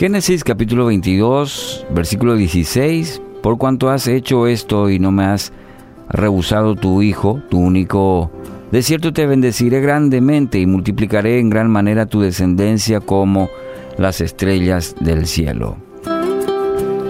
Génesis 0.00 0.44
capítulo 0.44 0.86
22, 0.86 1.84
versículo 1.90 2.34
16. 2.34 3.20
Por 3.42 3.58
cuanto 3.58 3.90
has 3.90 4.08
hecho 4.08 4.46
esto 4.46 4.88
y 4.88 4.98
no 4.98 5.12
me 5.12 5.26
has 5.26 5.52
rehusado 6.08 6.74
tu 6.74 7.02
hijo, 7.02 7.42
tu 7.50 7.58
único, 7.58 8.30
de 8.72 8.82
cierto 8.82 9.12
te 9.12 9.26
bendeciré 9.26 9.82
grandemente 9.82 10.58
y 10.58 10.64
multiplicaré 10.64 11.38
en 11.38 11.50
gran 11.50 11.70
manera 11.70 12.06
tu 12.06 12.22
descendencia 12.22 13.00
como 13.00 13.50
las 13.98 14.22
estrellas 14.22 14.96
del 15.00 15.26
cielo. 15.26 15.76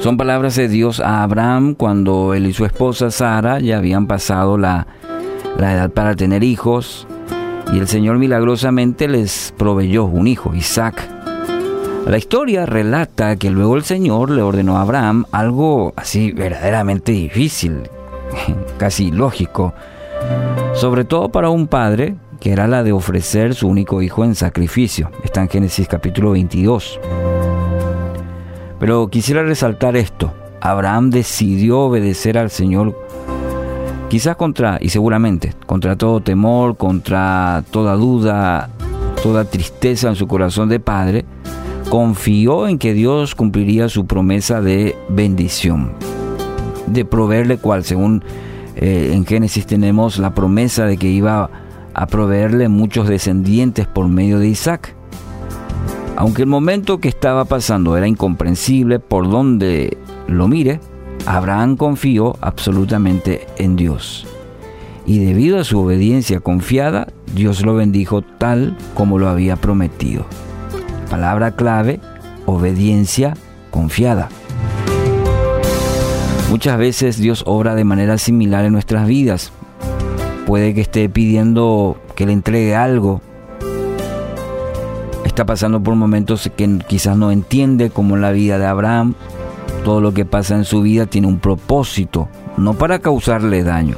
Son 0.00 0.16
palabras 0.16 0.56
de 0.56 0.66
Dios 0.66 0.98
a 0.98 1.22
Abraham 1.22 1.76
cuando 1.76 2.34
él 2.34 2.44
y 2.48 2.52
su 2.52 2.64
esposa 2.64 3.12
Sara 3.12 3.60
ya 3.60 3.78
habían 3.78 4.08
pasado 4.08 4.58
la, 4.58 4.88
la 5.56 5.74
edad 5.74 5.92
para 5.92 6.16
tener 6.16 6.42
hijos 6.42 7.06
y 7.72 7.78
el 7.78 7.86
Señor 7.86 8.18
milagrosamente 8.18 9.06
les 9.06 9.54
proveyó 9.56 10.06
un 10.06 10.26
hijo, 10.26 10.56
Isaac. 10.56 11.19
La 12.06 12.18
historia 12.18 12.66
relata 12.66 13.36
que 13.36 13.50
luego 13.50 13.76
el 13.76 13.84
Señor 13.84 14.30
le 14.30 14.42
ordenó 14.42 14.78
a 14.78 14.82
Abraham 14.82 15.26
algo 15.30 15.92
así 15.96 16.32
verdaderamente 16.32 17.12
difícil, 17.12 17.82
casi 18.78 19.10
lógico, 19.10 19.74
sobre 20.74 21.04
todo 21.04 21.30
para 21.30 21.50
un 21.50 21.68
padre, 21.68 22.16
que 22.40 22.52
era 22.52 22.66
la 22.66 22.82
de 22.82 22.92
ofrecer 22.92 23.54
su 23.54 23.68
único 23.68 24.02
hijo 24.02 24.24
en 24.24 24.34
sacrificio. 24.34 25.10
Está 25.22 25.42
en 25.42 25.48
Génesis 25.48 25.86
capítulo 25.86 26.32
22. 26.32 26.98
Pero 28.80 29.08
quisiera 29.08 29.42
resaltar 29.42 29.96
esto. 29.96 30.32
Abraham 30.60 31.10
decidió 31.10 31.80
obedecer 31.80 32.38
al 32.38 32.50
Señor, 32.50 32.98
quizás 34.08 34.36
contra, 34.36 34.78
y 34.80 34.88
seguramente, 34.88 35.54
contra 35.66 35.96
todo 35.96 36.20
temor, 36.20 36.76
contra 36.76 37.62
toda 37.70 37.94
duda, 37.94 38.70
toda 39.22 39.44
tristeza 39.44 40.08
en 40.08 40.16
su 40.16 40.26
corazón 40.26 40.68
de 40.68 40.80
padre, 40.80 41.24
confió 41.90 42.68
en 42.68 42.78
que 42.78 42.94
Dios 42.94 43.34
cumpliría 43.34 43.88
su 43.88 44.06
promesa 44.06 44.62
de 44.62 44.96
bendición, 45.08 45.92
de 46.86 47.04
proveerle 47.04 47.58
cual, 47.58 47.82
según 47.82 48.22
eh, 48.76 49.10
en 49.12 49.26
Génesis 49.26 49.66
tenemos 49.66 50.18
la 50.18 50.32
promesa 50.32 50.86
de 50.86 50.96
que 50.96 51.08
iba 51.08 51.50
a 51.92 52.06
proveerle 52.06 52.68
muchos 52.68 53.08
descendientes 53.08 53.88
por 53.88 54.06
medio 54.06 54.38
de 54.38 54.46
Isaac. 54.46 54.94
Aunque 56.16 56.42
el 56.42 56.48
momento 56.48 56.98
que 56.98 57.08
estaba 57.08 57.44
pasando 57.44 57.96
era 57.96 58.06
incomprensible 58.06 59.00
por 59.00 59.28
donde 59.28 59.98
lo 60.28 60.46
mire, 60.46 60.78
Abraham 61.26 61.76
confió 61.76 62.36
absolutamente 62.40 63.48
en 63.58 63.74
Dios. 63.74 64.28
Y 65.06 65.18
debido 65.18 65.58
a 65.58 65.64
su 65.64 65.80
obediencia 65.80 66.38
confiada, 66.38 67.08
Dios 67.34 67.62
lo 67.62 67.74
bendijo 67.74 68.22
tal 68.22 68.76
como 68.94 69.18
lo 69.18 69.28
había 69.28 69.56
prometido. 69.56 70.24
Palabra 71.10 71.50
clave, 71.50 71.98
obediencia 72.46 73.34
confiada. 73.72 74.28
Muchas 76.50 76.78
veces 76.78 77.18
Dios 77.18 77.42
obra 77.46 77.74
de 77.74 77.84
manera 77.84 78.16
similar 78.16 78.64
en 78.64 78.72
nuestras 78.72 79.06
vidas. 79.06 79.52
Puede 80.46 80.72
que 80.72 80.80
esté 80.80 81.08
pidiendo 81.08 82.00
que 82.14 82.26
le 82.26 82.32
entregue 82.32 82.76
algo. 82.76 83.20
Está 85.24 85.44
pasando 85.46 85.82
por 85.82 85.96
momentos 85.96 86.48
que 86.56 86.78
quizás 86.86 87.16
no 87.16 87.32
entiende, 87.32 87.90
como 87.90 88.16
la 88.16 88.30
vida 88.30 88.58
de 88.58 88.66
Abraham. 88.66 89.14
Todo 89.84 90.00
lo 90.00 90.14
que 90.14 90.24
pasa 90.24 90.54
en 90.54 90.64
su 90.64 90.82
vida 90.82 91.06
tiene 91.06 91.26
un 91.26 91.40
propósito, 91.40 92.28
no 92.56 92.74
para 92.74 93.00
causarle 93.00 93.64
daño. 93.64 93.96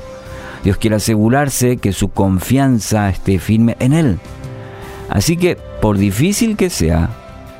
Dios 0.64 0.76
quiere 0.76 0.97
asegurarse 0.97 1.76
que 1.76 1.92
su 1.92 2.08
confianza 2.10 3.08
esté 3.10 3.38
firme 3.38 3.76
en 3.80 3.92
Él. 3.92 4.19
Así 5.12 5.36
que, 5.36 5.56
por 5.56 5.98
difícil 5.98 6.56
que 6.56 6.70
sea, 6.70 7.10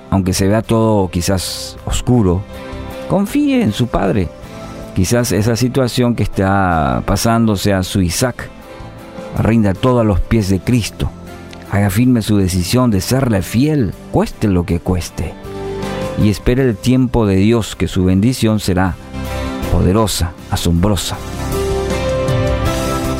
aunque 0.09 0.33
se 0.33 0.49
vea 0.49 0.63
todo 0.63 1.11
quizás 1.11 1.77
oscuro, 1.85 2.43
confíe 3.11 3.63
en 3.63 3.73
su 3.73 3.89
Padre. 3.89 4.29
Quizás 4.97 5.33
esa 5.33 5.55
situación 5.55 6.15
que 6.15 6.23
está 6.23 7.03
pasando 7.05 7.57
sea 7.57 7.83
su 7.83 8.01
Isaac. 8.01 8.49
Rinda 9.39 9.75
todo 9.75 10.01
a 10.01 10.05
los 10.05 10.19
pies 10.19 10.49
de 10.49 10.61
Cristo. 10.61 11.11
Haga 11.71 11.91
firme 11.91 12.23
su 12.23 12.39
decisión 12.39 12.91
de 12.91 13.03
serle 13.03 13.43
fiel, 13.43 13.93
cueste 14.13 14.49
lo 14.49 14.65
que 14.65 14.81
cueste. 14.81 15.35
Y 16.23 16.31
espere 16.31 16.63
el 16.63 16.77
tiempo 16.77 17.27
de 17.27 17.37
Dios 17.37 17.77
que 17.77 17.87
su 17.87 18.05
bendición 18.05 18.61
será 18.61 18.97
poderosa, 19.71 20.33
asombrosa. 20.51 21.19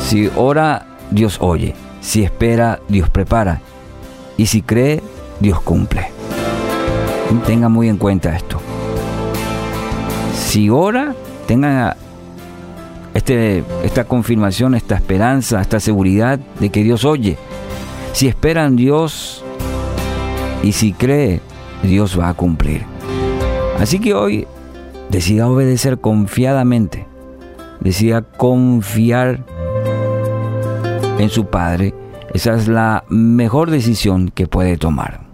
Si 0.07 0.29
ora, 0.35 0.87
Dios 1.11 1.37
oye. 1.39 1.75
Si 2.01 2.23
espera, 2.23 2.79
Dios 2.89 3.09
prepara. 3.09 3.61
Y 4.37 4.45
si 4.47 4.61
cree, 4.61 5.01
Dios 5.39 5.61
cumple. 5.61 6.07
Tenga 7.45 7.69
muy 7.69 7.89
en 7.89 7.97
cuenta 7.97 8.35
esto. 8.35 8.59
Si 10.35 10.69
ora, 10.69 11.15
tenga 11.47 11.97
este, 13.13 13.63
esta 13.83 14.05
confirmación, 14.05 14.75
esta 14.75 14.95
esperanza, 14.95 15.61
esta 15.61 15.79
seguridad 15.79 16.39
de 16.59 16.69
que 16.69 16.83
Dios 16.83 17.05
oye. 17.05 17.37
Si 18.13 18.27
espera 18.27 18.65
en 18.65 18.75
Dios 18.75 19.43
y 20.61 20.71
si 20.73 20.93
cree, 20.93 21.41
Dios 21.81 22.19
va 22.19 22.29
a 22.29 22.33
cumplir. 22.33 22.83
Así 23.79 23.99
que 23.99 24.13
hoy 24.13 24.47
decida 25.09 25.49
obedecer 25.49 25.99
confiadamente, 25.99 27.07
decida 27.79 28.21
confiar 28.21 29.43
en 31.17 31.29
su 31.29 31.45
Padre 31.45 31.93
esa 32.33 32.55
es 32.55 32.67
la 32.67 33.03
mejor 33.09 33.69
decisión 33.69 34.29
que 34.29 34.47
puede 34.47 34.77
tomar. 34.77 35.32